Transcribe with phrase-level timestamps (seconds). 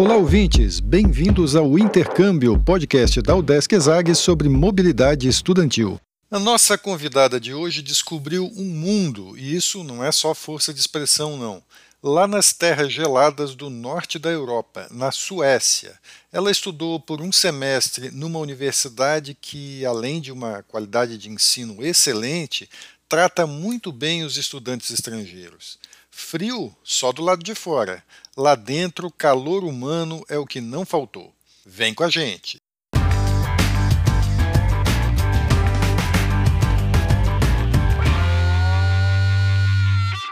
[0.00, 0.80] Olá, ouvintes!
[0.80, 6.00] Bem-vindos ao Intercâmbio, podcast da Udesc Exag sobre mobilidade estudantil.
[6.30, 10.80] A nossa convidada de hoje descobriu um mundo, e isso não é só força de
[10.80, 11.62] expressão, não.
[12.02, 15.92] Lá nas terras geladas do norte da Europa, na Suécia,
[16.32, 22.70] ela estudou por um semestre numa universidade que, além de uma qualidade de ensino excelente,
[23.06, 25.78] trata muito bem os estudantes estrangeiros.
[26.20, 28.04] Frio só do lado de fora.
[28.36, 31.34] Lá dentro, calor humano é o que não faltou.
[31.66, 32.62] Vem com a gente!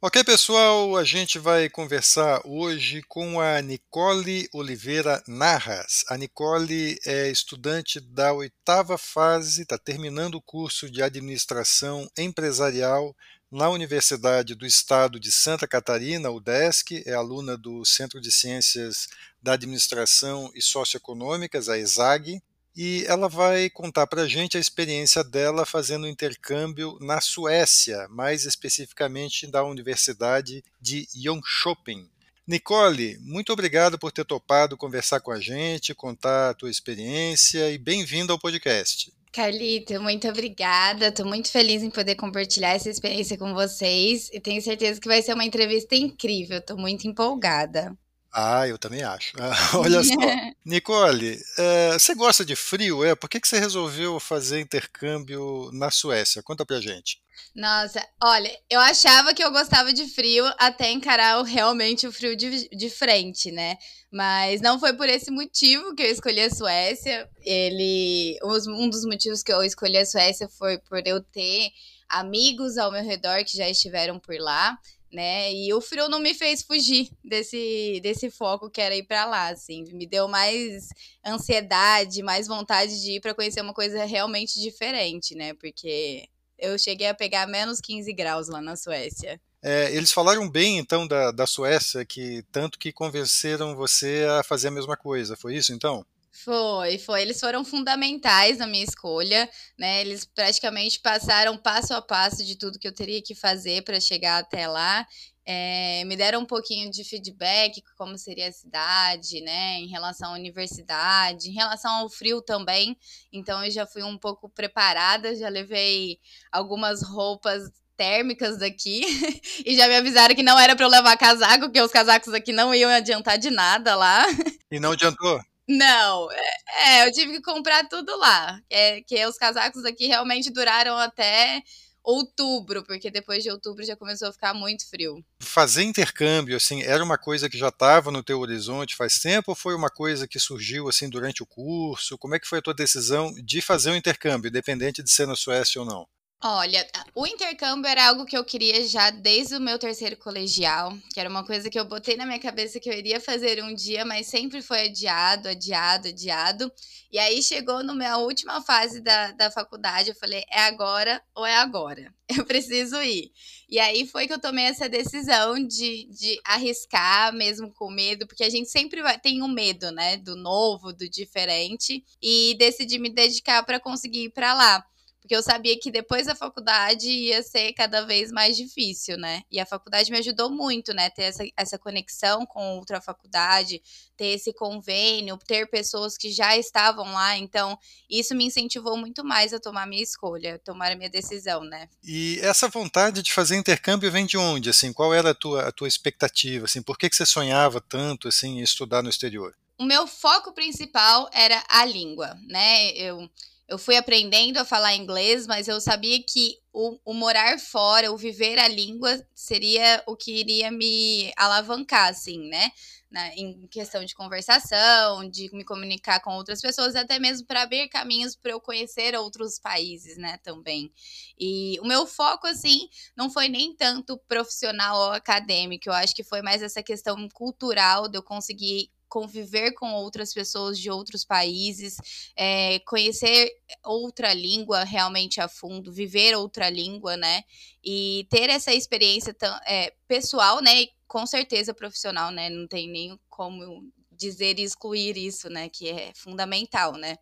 [0.00, 6.04] Ok, pessoal, a gente vai conversar hoje com a Nicole Oliveira Narras.
[6.08, 13.12] A Nicole é estudante da oitava fase, está terminando o curso de administração empresarial
[13.50, 19.08] na Universidade do Estado de Santa Catarina, UDESC, é aluna do Centro de Ciências
[19.42, 22.40] da Administração e Socioeconômicas, a ESAG,
[22.80, 28.44] e ela vai contar para a gente a experiência dela fazendo intercâmbio na Suécia, mais
[28.44, 32.08] especificamente da Universidade de Jönköping.
[32.46, 37.78] Nicole, muito obrigado por ter topado conversar com a gente, contar a tua experiência e
[37.78, 39.12] bem-vindo ao podcast.
[39.32, 41.08] Carlito, muito obrigada.
[41.08, 45.20] Estou muito feliz em poder compartilhar essa experiência com vocês e tenho certeza que vai
[45.20, 46.58] ser uma entrevista incrível.
[46.58, 47.92] Estou muito empolgada.
[48.32, 49.32] Ah, eu também acho.
[49.74, 50.14] olha só.
[50.64, 53.04] Nicole, é, você gosta de frio?
[53.04, 53.14] É?
[53.14, 56.42] Por que, que você resolveu fazer intercâmbio na Suécia?
[56.42, 57.20] Conta pra gente.
[57.54, 62.68] Nossa, olha, eu achava que eu gostava de frio até encarar realmente o frio de,
[62.68, 63.76] de frente, né?
[64.12, 67.28] Mas não foi por esse motivo que eu escolhi a Suécia.
[67.40, 71.70] Ele, um dos motivos que eu escolhi a Suécia foi por eu ter
[72.08, 74.78] amigos ao meu redor que já estiveram por lá
[75.12, 75.52] né?
[75.52, 79.48] E o frio não me fez fugir desse, desse foco que era ir para lá,
[79.48, 80.88] assim, me deu mais
[81.24, 85.54] ansiedade, mais vontade de ir para conhecer uma coisa realmente diferente, né?
[85.54, 89.40] Porque eu cheguei a pegar menos 15 graus lá na Suécia.
[89.62, 94.68] É, eles falaram bem então da, da Suécia, que tanto que convenceram você a fazer
[94.68, 96.04] a mesma coisa, foi isso então?
[96.44, 97.22] Foi, foi.
[97.22, 100.00] Eles foram fundamentais na minha escolha, né?
[100.02, 104.38] Eles praticamente passaram passo a passo de tudo que eu teria que fazer para chegar
[104.38, 105.04] até lá.
[105.44, 109.80] É, me deram um pouquinho de feedback, como seria a cidade, né?
[109.80, 112.96] Em relação à universidade, em relação ao frio também.
[113.32, 116.20] Então eu já fui um pouco preparada, já levei
[116.52, 117.62] algumas roupas
[117.96, 119.00] térmicas daqui
[119.66, 122.52] e já me avisaram que não era para eu levar casaco, porque os casacos aqui
[122.52, 124.24] não iam adiantar de nada lá.
[124.70, 125.40] E não adiantou?
[125.68, 126.50] Não, é,
[126.86, 128.58] é, eu tive que comprar tudo lá.
[128.70, 131.62] É, que os casacos aqui realmente duraram até
[132.02, 135.22] outubro, porque depois de outubro já começou a ficar muito frio.
[135.42, 139.54] Fazer intercâmbio, assim, era uma coisa que já estava no teu horizonte faz tempo ou
[139.54, 142.16] foi uma coisa que surgiu, assim, durante o curso?
[142.16, 145.26] Como é que foi a tua decisão de fazer o um intercâmbio, independente de ser
[145.26, 146.06] na Suécia ou não?
[146.40, 151.18] Olha, o intercâmbio era algo que eu queria já desde o meu terceiro colegial, que
[151.18, 154.04] era uma coisa que eu botei na minha cabeça que eu iria fazer um dia,
[154.04, 156.70] mas sempre foi adiado, adiado, adiado.
[157.10, 161.44] E aí chegou na minha última fase da, da faculdade, eu falei, é agora ou
[161.44, 162.14] é agora?
[162.28, 163.32] Eu preciso ir.
[163.70, 168.44] E aí foi que eu tomei essa decisão de, de arriscar, mesmo com medo, porque
[168.44, 173.08] a gente sempre vai, tem um medo, né, do novo, do diferente, e decidi me
[173.08, 174.84] dedicar para conseguir ir para lá.
[175.20, 179.42] Porque eu sabia que depois da faculdade ia ser cada vez mais difícil, né?
[179.50, 181.10] E a faculdade me ajudou muito, né?
[181.10, 183.82] Ter essa, essa conexão com outra faculdade,
[184.16, 187.36] ter esse convênio, ter pessoas que já estavam lá.
[187.36, 187.78] Então,
[188.08, 191.88] isso me incentivou muito mais a tomar minha escolha, tomar a minha decisão, né?
[192.02, 194.70] E essa vontade de fazer intercâmbio vem de onde?
[194.70, 196.64] Assim, qual era a tua, a tua expectativa?
[196.64, 199.54] Assim, por que, que você sonhava tanto assim, em estudar no exterior?
[199.78, 202.90] O meu foco principal era a língua, né?
[202.92, 203.30] Eu
[203.68, 208.16] eu fui aprendendo a falar inglês, mas eu sabia que o, o, morar fora, o
[208.16, 212.72] viver a língua, seria o que iria me alavancar, assim, né?
[213.10, 217.88] Na, em questão de conversação, de me comunicar com outras pessoas, até mesmo para abrir
[217.88, 220.92] caminhos para eu conhecer outros países, né, também.
[221.38, 226.22] E o meu foco, assim, não foi nem tanto profissional ou acadêmico, eu acho que
[226.24, 231.96] foi mais essa questão cultural de eu conseguir conviver com outras pessoas de outros países,
[232.36, 233.50] é, conhecer
[233.84, 237.42] outra língua realmente a fundo, viver outra língua, né?
[237.82, 240.82] E ter essa experiência tão, é, pessoal, né?
[240.82, 242.50] E com certeza profissional, né?
[242.50, 245.68] Não tem nem como dizer e excluir isso, né?
[245.68, 247.16] Que é fundamental, né?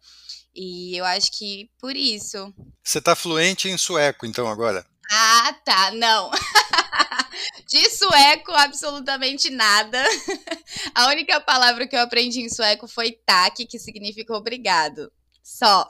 [0.54, 2.52] E eu acho que por isso.
[2.82, 4.86] Você está fluente em sueco, então, agora?
[5.10, 5.90] Ah, tá.
[5.92, 6.30] Não.
[7.68, 10.02] De sueco, absolutamente nada.
[10.94, 15.12] A única palavra que eu aprendi em sueco foi tak, que significa obrigado.
[15.42, 15.88] Só.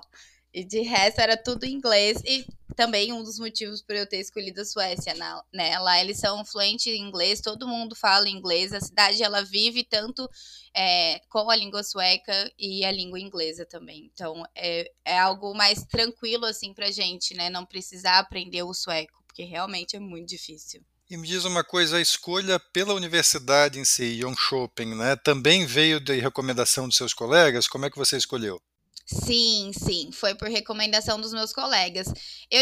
[0.56, 2.22] E de resto era tudo inglês.
[2.24, 5.12] E também um dos motivos por eu ter escolhido a Suécia,
[5.52, 5.78] né?
[5.78, 8.72] Lá eles são fluentes em inglês, todo mundo fala inglês.
[8.72, 10.26] A cidade ela vive tanto
[10.74, 14.10] é, com a língua sueca e a língua inglesa também.
[14.10, 17.50] Então é, é algo mais tranquilo assim pra gente, né?
[17.50, 20.82] Não precisar aprender o sueco, porque realmente é muito difícil.
[21.10, 26.00] E me diz uma coisa, a escolha pela universidade em si, Jönköping, né, também veio
[26.00, 27.68] de recomendação dos seus colegas?
[27.68, 28.60] Como é que você escolheu?
[29.08, 32.08] Sim, sim, foi por recomendação dos meus colegas.
[32.50, 32.60] Eu,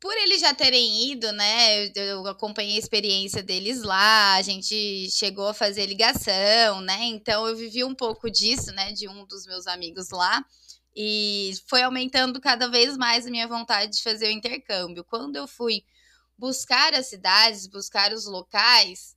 [0.00, 5.48] por eles já terem ido, né, eu, acompanhei a experiência deles lá, a gente chegou
[5.48, 9.66] a fazer ligação, né, então eu vivi um pouco disso, né, de um dos meus
[9.66, 10.42] amigos lá,
[10.96, 15.04] e foi aumentando cada vez mais a minha vontade de fazer o intercâmbio.
[15.04, 15.84] Quando eu fui
[16.38, 19.16] buscar as cidades, buscar os locais,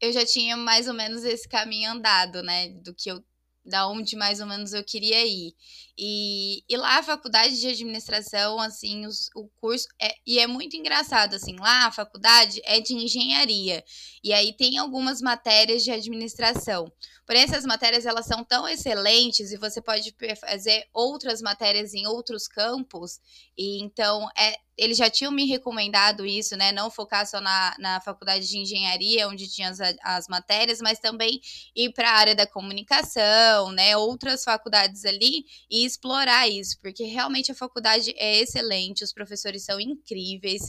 [0.00, 2.68] eu já tinha mais ou menos esse caminho andado, né?
[2.70, 3.22] Do que eu
[3.64, 5.54] da onde mais ou menos eu queria ir.
[6.02, 10.74] E, e lá a faculdade de administração, assim, os, o curso é, e é muito
[10.74, 13.84] engraçado assim, lá a faculdade é de engenharia.
[14.24, 16.90] E aí tem algumas matérias de administração.
[17.26, 22.48] Porém essas matérias elas são tão excelentes e você pode fazer outras matérias em outros
[22.48, 23.20] campos.
[23.54, 26.72] E então é eles já tinham me recomendado isso, né?
[26.72, 31.38] Não focar só na, na faculdade de engenharia, onde tinha as, as matérias, mas também
[31.76, 33.94] ir para a área da comunicação, né?
[33.98, 39.80] Outras faculdades ali e explorar isso, porque realmente a faculdade é excelente, os professores são
[39.80, 40.62] incríveis,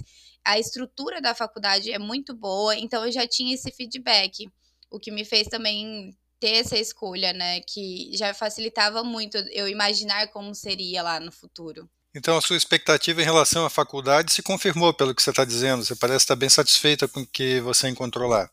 [0.43, 4.49] a estrutura da faculdade é muito boa, então eu já tinha esse feedback,
[4.89, 7.61] o que me fez também ter essa escolha, né?
[7.61, 11.87] Que já facilitava muito eu imaginar como seria lá no futuro.
[12.13, 15.85] Então, a sua expectativa em relação à faculdade se confirmou pelo que você está dizendo.
[15.85, 18.49] Você parece estar bem satisfeita com o que você encontrou lá.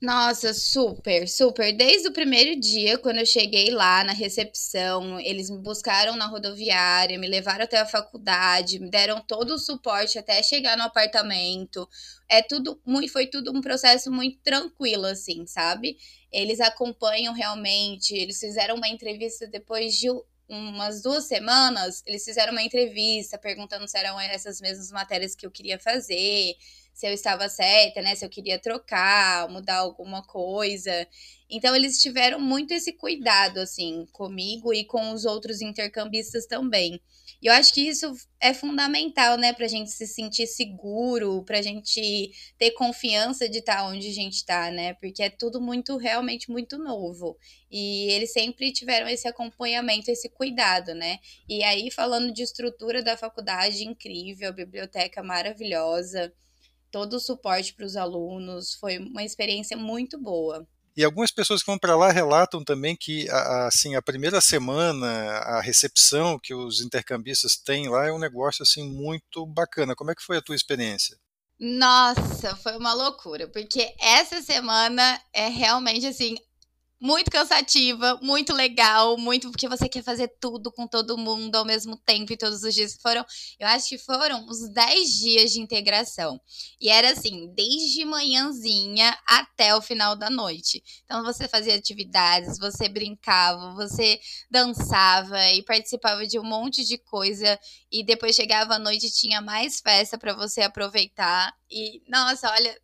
[0.00, 1.72] Nossa, super, super.
[1.74, 7.18] Desde o primeiro dia, quando eu cheguei lá na recepção, eles me buscaram na rodoviária,
[7.18, 11.88] me levaram até a faculdade, me deram todo o suporte até chegar no apartamento.
[12.28, 15.96] É tudo muito, foi tudo um processo muito tranquilo, assim, sabe?
[16.30, 20.08] Eles acompanham realmente, eles fizeram uma entrevista depois de
[20.48, 25.50] umas duas semanas, eles fizeram uma entrevista perguntando se eram essas mesmas matérias que eu
[25.50, 26.54] queria fazer,
[26.96, 28.14] se eu estava certa, né?
[28.14, 31.06] Se eu queria trocar, mudar alguma coisa.
[31.48, 36.98] Então eles tiveram muito esse cuidado assim comigo e com os outros intercambistas também.
[37.42, 38.10] E eu acho que isso
[38.40, 43.58] é fundamental, né, para a gente se sentir seguro, para a gente ter confiança de
[43.58, 44.94] estar tá onde a gente está, né?
[44.94, 47.36] Porque é tudo muito, realmente muito novo.
[47.70, 51.18] E eles sempre tiveram esse acompanhamento, esse cuidado, né?
[51.46, 56.32] E aí, falando de estrutura da faculdade, incrível, biblioteca maravilhosa,
[56.90, 60.66] todo o suporte para os alunos, foi uma experiência muito boa.
[60.96, 65.60] E algumas pessoas que vão para lá relatam também que assim a primeira semana, a
[65.60, 69.94] recepção que os intercambistas têm lá é um negócio assim muito bacana.
[69.94, 71.18] Como é que foi a tua experiência?
[71.58, 76.36] Nossa, foi uma loucura, porque essa semana é realmente assim
[77.00, 81.96] muito cansativa, muito legal, muito porque você quer fazer tudo com todo mundo ao mesmo
[81.96, 82.96] tempo e todos os dias.
[83.00, 83.24] Foram,
[83.58, 86.40] eu acho que foram uns 10 dias de integração.
[86.80, 90.82] E era assim, desde manhãzinha até o final da noite.
[91.04, 94.18] Então você fazia atividades, você brincava, você
[94.50, 97.58] dançava e participava de um monte de coisa
[97.90, 101.52] e depois chegava a noite e tinha mais festa para você aproveitar.
[101.70, 102.78] E nossa, olha,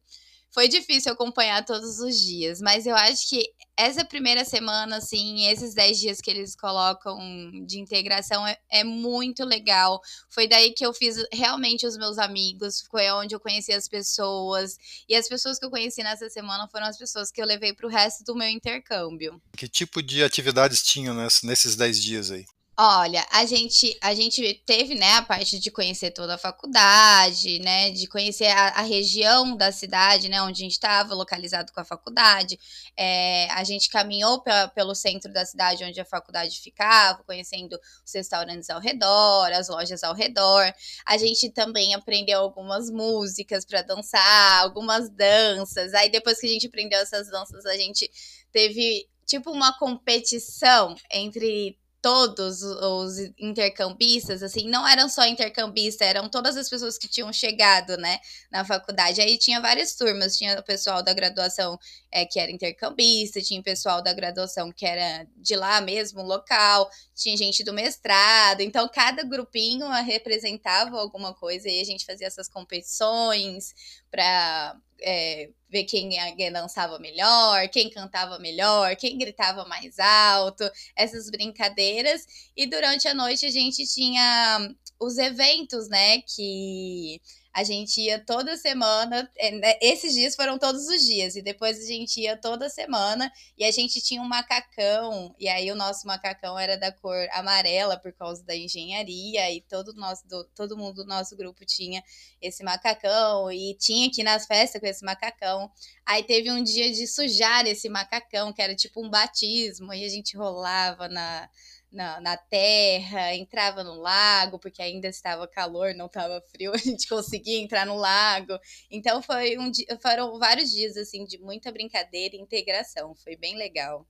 [0.52, 3.44] foi difícil acompanhar todos os dias, mas eu acho que
[3.76, 7.18] essa primeira semana, assim, esses 10 dias que eles colocam
[7.64, 10.00] de integração é, é, muito legal.
[10.28, 14.76] Foi daí que eu fiz realmente os meus amigos, foi onde eu conheci as pessoas.
[15.08, 17.86] E as pessoas que eu conheci nessa semana foram as pessoas que eu levei para
[17.86, 19.40] o resto do meu intercâmbio.
[19.56, 22.44] Que tipo de atividades tinham nesses 10 dias aí?
[22.84, 27.92] Olha, a gente, a gente teve, né, a parte de conhecer toda a faculdade, né,
[27.92, 31.84] de conhecer a, a região da cidade, né, onde a gente estava localizado com a
[31.84, 32.58] faculdade.
[32.96, 38.12] É, a gente caminhou pela, pelo centro da cidade onde a faculdade ficava, conhecendo os
[38.12, 40.74] restaurantes ao redor, as lojas ao redor.
[41.06, 45.94] A gente também aprendeu algumas músicas para dançar, algumas danças.
[45.94, 48.10] Aí depois que a gente aprendeu essas danças, a gente
[48.50, 56.56] teve tipo uma competição entre todos os intercambistas, assim, não eram só intercambistas, eram todas
[56.56, 58.18] as pessoas que tinham chegado, né,
[58.50, 59.20] na faculdade.
[59.20, 61.78] Aí tinha várias turmas, tinha o pessoal da graduação
[62.10, 66.90] é, que era intercambista, tinha o pessoal da graduação que era de lá mesmo, local,
[67.14, 72.48] tinha gente do mestrado, então cada grupinho representava alguma coisa e a gente fazia essas
[72.48, 73.74] competições
[74.10, 76.10] para é, ver quem
[76.52, 82.26] dançava melhor, quem cantava melhor, quem gritava mais alto, essas brincadeiras.
[82.56, 86.20] E durante a noite a gente tinha os eventos, né?
[86.22, 87.20] Que
[87.52, 91.78] a gente ia toda semana, é, né, esses dias foram todos os dias, e depois
[91.78, 96.06] a gente ia toda semana, e a gente tinha um macacão, e aí o nosso
[96.06, 101.02] macacão era da cor amarela por causa da engenharia, e todo, nosso, do, todo mundo
[101.02, 102.02] do nosso grupo tinha
[102.40, 105.70] esse macacão, e tinha aqui nas festas com esse macacão.
[106.06, 110.08] Aí teve um dia de sujar esse macacão, que era tipo um batismo, e a
[110.08, 111.50] gente rolava na
[111.92, 117.06] na, na terra, entrava no lago, porque ainda estava calor, não estava frio, a gente
[117.06, 118.58] conseguia entrar no lago.
[118.90, 123.56] Então foi um dia, foram vários dias assim de muita brincadeira e integração, foi bem
[123.56, 124.06] legal.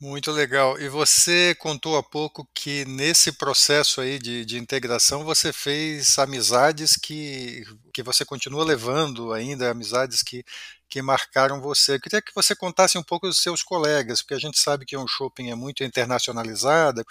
[0.00, 0.80] Muito legal.
[0.80, 6.96] E você contou há pouco que nesse processo aí de, de integração você fez amizades
[6.96, 10.42] que, que você continua levando ainda, amizades que,
[10.90, 11.94] que marcaram você.
[11.94, 14.96] Eu queria que você contasse um pouco dos seus colegas, porque a gente sabe que
[14.96, 17.04] um shopping é muito internacionalizado,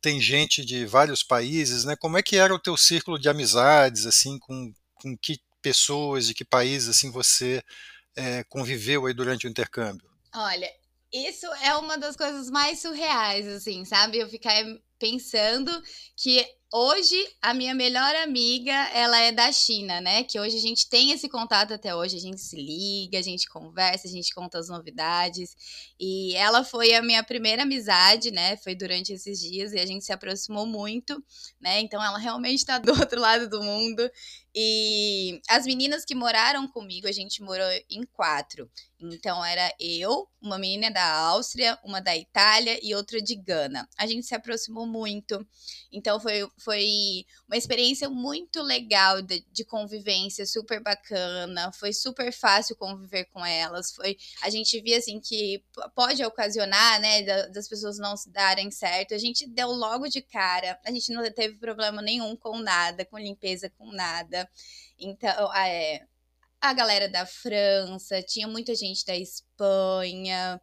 [0.00, 1.96] tem gente de vários países, né?
[1.96, 6.34] Como é que era o teu círculo de amizades, assim, com, com que pessoas de
[6.34, 7.62] que países assim você
[8.14, 10.08] é, conviveu aí durante o intercâmbio?
[10.34, 10.70] Olha,
[11.12, 14.18] isso é uma das coisas mais surreais, assim, sabe?
[14.18, 14.54] Eu ficar
[14.98, 15.70] pensando
[16.16, 20.24] que hoje a minha melhor amiga, ela é da China, né?
[20.24, 23.48] Que hoje a gente tem esse contato até hoje, a gente se liga, a gente
[23.48, 25.54] conversa, a gente conta as novidades.
[26.00, 28.56] E ela foi a minha primeira amizade, né?
[28.56, 31.22] Foi durante esses dias e a gente se aproximou muito,
[31.60, 31.78] né?
[31.78, 34.10] Então ela realmente está do outro lado do mundo.
[34.54, 38.70] E as meninas que moraram comigo, a gente morou em quatro.
[39.00, 43.88] Então era eu, uma menina da Áustria, uma da Itália e outra de Gana.
[43.98, 45.44] A gente se aproximou muito.
[45.92, 51.72] Então foi, foi uma experiência muito legal de, de convivência, super bacana.
[51.72, 53.92] Foi super fácil conviver com elas.
[53.92, 55.62] Foi a gente via assim que
[55.94, 59.14] pode ocasionar, né, das pessoas não se darem certo.
[59.14, 60.78] A gente deu logo de cara.
[60.84, 64.43] A gente não teve problema nenhum com nada, com limpeza, com nada.
[64.98, 66.02] Então, é,
[66.60, 70.60] a galera da França, tinha muita gente da Espanha,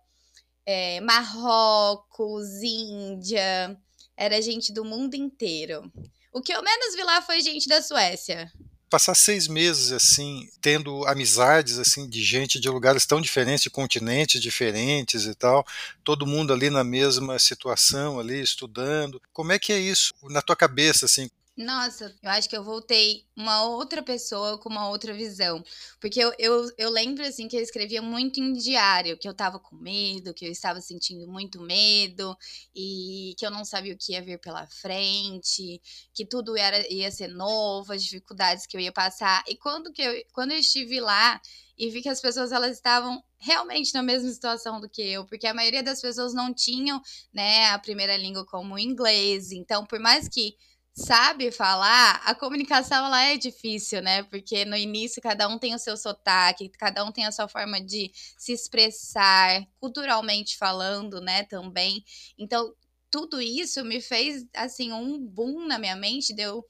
[0.65, 3.77] é, Marrocos, Índia,
[4.17, 5.91] era gente do mundo inteiro.
[6.33, 8.51] O que eu menos vi lá foi gente da Suécia.
[8.89, 14.41] Passar seis meses assim, tendo amizades assim de gente de lugares tão diferentes, de continentes
[14.41, 15.65] diferentes e tal,
[16.03, 19.21] todo mundo ali na mesma situação ali estudando.
[19.31, 21.29] Como é que é isso na tua cabeça assim?
[21.61, 25.63] Nossa, eu acho que eu voltei uma outra pessoa com uma outra visão.
[25.99, 29.59] Porque eu, eu, eu lembro, assim, que eu escrevia muito em diário, que eu tava
[29.59, 32.35] com medo, que eu estava sentindo muito medo,
[32.75, 35.79] e que eu não sabia o que ia vir pela frente,
[36.13, 39.43] que tudo era, ia ser novo, as dificuldades que eu ia passar.
[39.47, 41.39] E quando, que eu, quando eu estive lá
[41.77, 45.47] e vi que as pessoas elas estavam realmente na mesma situação do que eu, porque
[45.47, 47.01] a maioria das pessoas não tinham,
[47.33, 49.51] né, a primeira língua como o inglês.
[49.51, 50.55] Então, por mais que
[50.93, 54.23] sabe falar, a comunicação ela é difícil, né?
[54.23, 57.79] Porque no início cada um tem o seu sotaque, cada um tem a sua forma
[57.81, 62.03] de se expressar, culturalmente falando, né, também.
[62.37, 62.73] Então,
[63.09, 66.63] tudo isso me fez assim um boom na minha mente de eu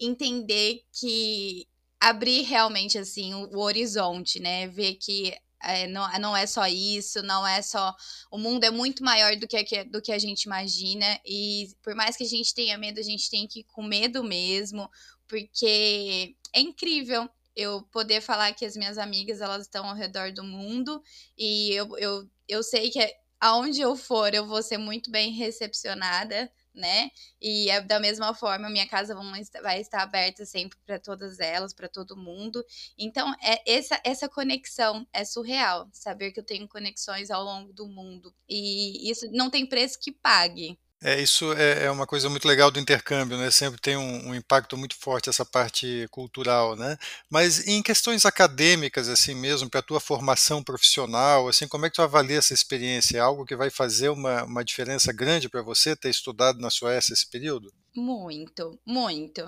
[0.00, 1.66] entender que
[2.00, 4.66] abrir realmente assim o horizonte, né?
[4.68, 5.34] Ver que
[5.66, 7.94] é, não, não é só isso, não é só.
[8.30, 11.20] O mundo é muito maior do que, do que a gente imagina.
[11.24, 14.22] E por mais que a gente tenha medo, a gente tem que ir com medo
[14.22, 14.90] mesmo,
[15.28, 20.42] porque é incrível eu poder falar que as minhas amigas elas estão ao redor do
[20.42, 21.02] mundo
[21.38, 22.98] e eu, eu, eu sei que
[23.40, 27.10] aonde eu for eu vou ser muito bem recepcionada né?
[27.40, 29.14] E é da mesma forma, minha casa
[29.62, 32.64] vai estar aberta sempre para todas elas, para todo mundo.
[32.98, 37.86] Então, é essa, essa conexão é surreal, saber que eu tenho conexões ao longo do
[37.86, 38.34] mundo.
[38.48, 40.78] E isso não tem preço que pague.
[41.06, 43.50] É, isso é, é, uma coisa muito legal do intercâmbio, né?
[43.50, 46.96] Sempre tem um, um, impacto muito forte essa parte cultural, né?
[47.28, 51.96] Mas em questões acadêmicas, assim mesmo, para a tua formação profissional, assim, como é que
[51.96, 53.18] tu avalia essa experiência?
[53.18, 57.12] É algo que vai fazer uma, uma diferença grande para você ter estudado na Suécia
[57.12, 57.70] esse período?
[57.96, 59.40] Muito, muito.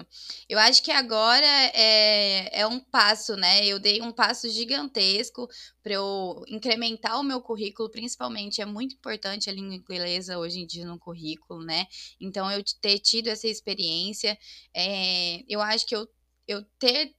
[0.48, 3.66] Eu acho que agora é, é um passo, né?
[3.66, 5.48] Eu dei um passo gigantesco
[5.82, 8.60] para eu incrementar o meu currículo, principalmente.
[8.62, 11.86] É muito importante a língua inglesa hoje em dia no currículo, né?
[12.20, 14.38] Então, eu ter tido essa experiência,
[14.72, 16.08] é, eu acho que eu,
[16.46, 17.16] eu ter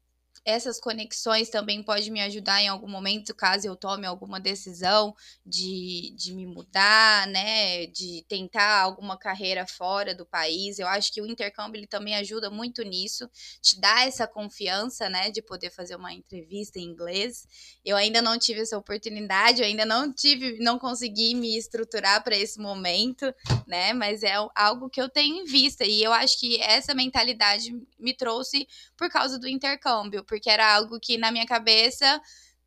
[0.48, 5.13] essas conexões também pode me ajudar em algum momento, caso eu tome alguma decisão
[5.46, 10.80] de, de me mudar, né, de tentar alguma carreira fora do país.
[10.80, 13.30] Eu acho que o intercâmbio ele também ajuda muito nisso,
[13.62, 17.46] te dá essa confiança, né, de poder fazer uma entrevista em inglês.
[17.84, 22.38] Eu ainda não tive essa oportunidade, eu ainda não tive, não consegui me estruturar para
[22.38, 23.36] esse momento,
[23.68, 27.70] né, mas é algo que eu tenho em vista e eu acho que essa mentalidade
[28.00, 32.22] me trouxe por causa do intercâmbio, porque era algo que na minha cabeça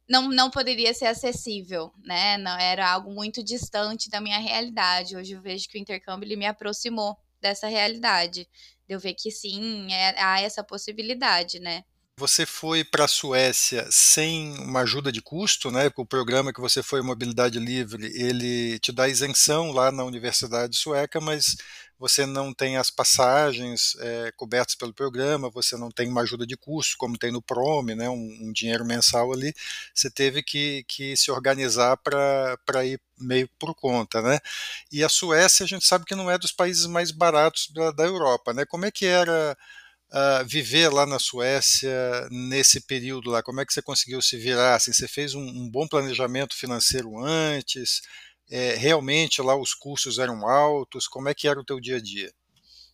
[0.09, 2.37] não, não poderia ser acessível, né?
[2.37, 5.17] Não era algo muito distante da minha realidade.
[5.17, 8.49] Hoje eu vejo que o intercâmbio ele me aproximou dessa realidade.
[8.89, 11.85] De eu ver que sim, é, há essa possibilidade, né?
[12.21, 15.91] Você foi para a Suécia sem uma ajuda de custo, né?
[15.97, 21.19] O programa que você foi Mobilidade Livre, ele te dá isenção lá na Universidade Sueca,
[21.19, 21.57] mas
[21.99, 26.59] você não tem as passagens é, cobertas pelo programa, você não tem uma ajuda de
[26.59, 28.07] custo, como tem no Prome, né?
[28.11, 29.55] Um, um dinheiro mensal ali.
[29.95, 34.39] Você teve que, que se organizar para ir meio por conta, né?
[34.93, 38.05] E a Suécia, a gente sabe que não é dos países mais baratos da, da
[38.05, 38.67] Europa, né?
[38.67, 39.57] Como é que era
[40.13, 43.43] uh, viver lá na Suécia nesse período lá?
[43.43, 44.77] Como é que você conseguiu se virar?
[44.77, 48.01] Assim, você fez um, um bom planejamento financeiro antes?
[48.51, 51.07] É, realmente lá os custos eram altos?
[51.07, 52.33] Como é que era o teu dia a dia?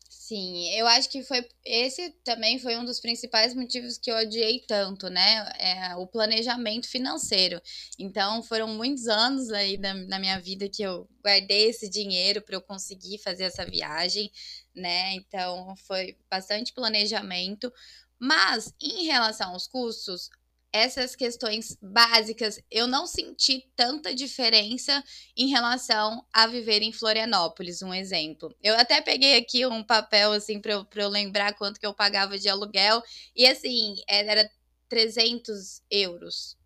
[0.09, 4.61] Sim, eu acho que foi esse também foi um dos principais motivos que eu odiei
[4.67, 5.53] tanto, né?
[5.59, 7.61] É, o planejamento financeiro.
[7.99, 12.63] Então, foram muitos anos aí na, minha vida que eu guardei esse dinheiro para eu
[12.63, 14.31] conseguir fazer essa viagem,
[14.75, 15.15] né?
[15.15, 17.73] Então, foi bastante planejamento.
[18.19, 20.31] Mas, em relação aos custos,
[20.77, 25.03] essas questões básicas, eu não senti tanta diferença
[25.37, 28.55] em relação a viver em Florianópolis, um exemplo.
[28.63, 32.39] Eu até peguei aqui um papel, assim, para eu, eu lembrar quanto que eu pagava
[32.39, 33.03] de aluguel,
[33.35, 34.51] e assim, era
[34.89, 36.57] 300 euros.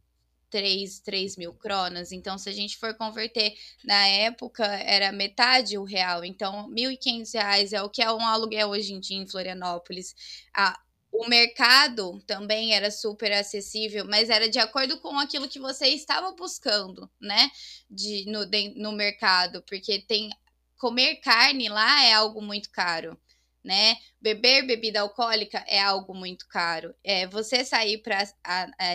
[0.51, 2.13] 3, 3 mil cronas.
[2.13, 3.55] Então, se a gente for converter,
[3.85, 6.25] na época era metade o real.
[6.25, 10.15] Então, R$ 1.500 é o que é um aluguel hoje em dia em Florianópolis.
[10.53, 10.79] A,
[11.21, 16.33] o mercado também era super acessível, mas era de acordo com aquilo que você estava
[16.33, 17.51] buscando, né?
[17.91, 20.31] De, no, de, no mercado, porque tem
[20.79, 23.21] comer carne lá é algo muito caro,
[23.63, 23.97] né?
[24.19, 26.95] Beber bebida alcoólica é algo muito caro.
[27.05, 28.25] É, você sair para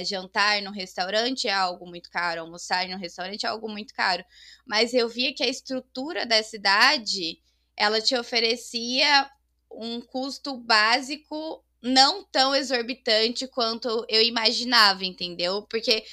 [0.04, 4.26] jantar no restaurante é algo muito caro, almoçar no restaurante é algo muito caro.
[4.66, 7.40] Mas eu via que a estrutura da cidade
[7.78, 9.30] ela te oferecia
[9.70, 15.62] um custo básico não tão exorbitante quanto eu imaginava, entendeu?
[15.70, 16.04] Porque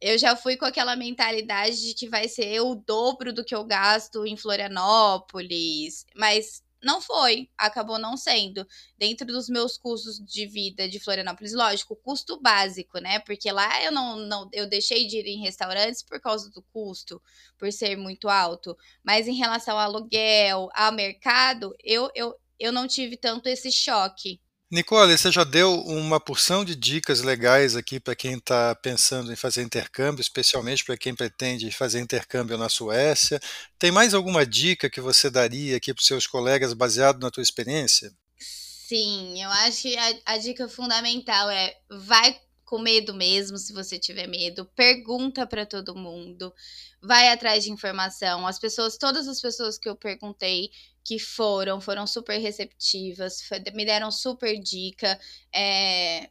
[0.00, 3.64] eu já fui com aquela mentalidade de que vai ser o dobro do que eu
[3.64, 8.66] gasto em Florianópolis, mas não foi, acabou não sendo.
[8.98, 13.20] Dentro dos meus custos de vida de Florianópolis, lógico, custo básico, né?
[13.20, 17.22] Porque lá eu não, não eu deixei de ir em restaurantes por causa do custo,
[17.56, 18.76] por ser muito alto.
[19.04, 24.40] Mas em relação ao aluguel, ao mercado, eu, eu, eu não tive tanto esse choque.
[24.70, 29.36] Nicole, você já deu uma porção de dicas legais aqui para quem está pensando em
[29.36, 33.40] fazer intercâmbio, especialmente para quem pretende fazer intercâmbio na Suécia.
[33.76, 37.42] Tem mais alguma dica que você daria aqui para os seus colegas baseado na tua
[37.42, 38.12] experiência?
[38.38, 43.98] Sim, eu acho que a, a dica fundamental é vai com medo mesmo, se você
[43.98, 46.54] tiver medo, pergunta para todo mundo,
[47.02, 48.46] vai atrás de informação.
[48.46, 50.70] As pessoas, todas as pessoas que eu perguntei
[51.04, 53.40] que foram, foram super receptivas,
[53.74, 55.18] me deram super dica.
[55.54, 56.30] É,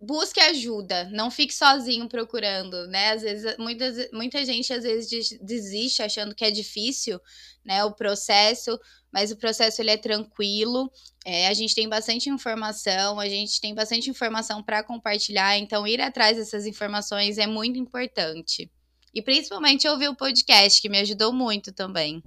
[0.00, 3.12] busque ajuda, não fique sozinho procurando, né?
[3.12, 7.20] Às vezes, muitas, muita gente às vezes desiste achando que é difícil,
[7.64, 7.84] né?
[7.84, 8.78] O processo,
[9.12, 10.90] mas o processo ele é tranquilo.
[11.24, 16.00] É, a gente tem bastante informação, a gente tem bastante informação para compartilhar, então ir
[16.00, 18.70] atrás dessas informações é muito importante.
[19.14, 22.22] E principalmente ouvir o podcast, que me ajudou muito também.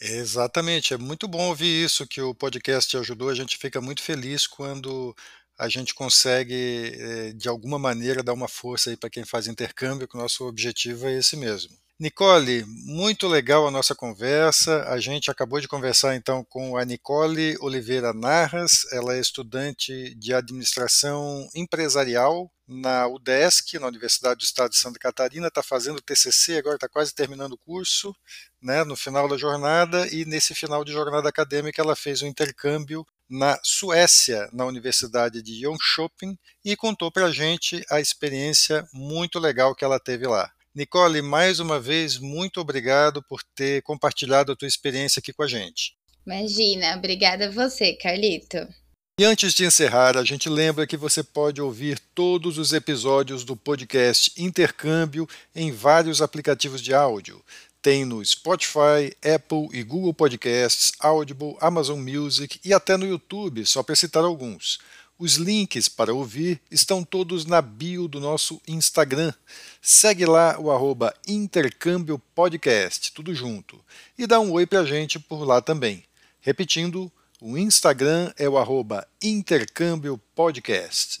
[0.00, 3.28] Exatamente, é muito bom ouvir isso, que o podcast ajudou.
[3.28, 5.14] A gente fica muito feliz quando
[5.58, 6.54] a gente consegue,
[6.98, 10.44] eh, de alguma maneira, dar uma força aí para quem faz intercâmbio, que o nosso
[10.46, 11.81] objetivo é esse mesmo.
[11.98, 14.82] Nicole, muito legal a nossa conversa.
[14.88, 18.84] A gente acabou de conversar então com a Nicole Oliveira Narras.
[18.92, 25.48] Ela é estudante de administração empresarial na UDESC, na Universidade do Estado de Santa Catarina,
[25.48, 28.14] está fazendo TCC, agora está quase terminando o curso,
[28.60, 33.04] né, no final da jornada, e nesse final de jornada acadêmica ela fez um intercâmbio
[33.28, 39.74] na Suécia, na Universidade de Jönköping, e contou para a gente a experiência muito legal
[39.74, 40.50] que ela teve lá.
[40.74, 45.46] Nicole, mais uma vez, muito obrigado por ter compartilhado a tua experiência aqui com a
[45.46, 45.94] gente.
[46.26, 48.66] Imagina, obrigada a você, Carlito.
[49.20, 53.54] E antes de encerrar, a gente lembra que você pode ouvir todos os episódios do
[53.54, 57.44] podcast Intercâmbio em vários aplicativos de áudio.
[57.82, 63.82] Tem no Spotify, Apple e Google Podcasts, Audible, Amazon Music e até no YouTube, só
[63.82, 64.78] para citar alguns.
[65.22, 69.32] Os links para ouvir estão todos na bio do nosso Instagram.
[69.80, 73.78] Segue lá o arroba Intercâmbio Podcast, tudo junto.
[74.18, 76.02] E dá um oi pra gente por lá também.
[76.40, 77.08] Repetindo,
[77.40, 81.20] o Instagram é o arroba Intercâmbio Podcast.